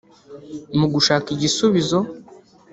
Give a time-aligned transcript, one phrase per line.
[0.77, 1.99] Mu gushaka igisubizo